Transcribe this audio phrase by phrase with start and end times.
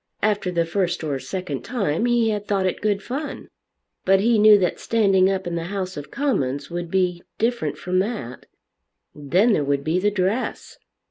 [0.23, 3.49] After the first or second time he had thought it good fun.
[4.03, 7.99] But he knew that standing up in the House of Commons would be different from
[7.99, 8.47] that.
[9.13, 10.79] Then there would be the dress!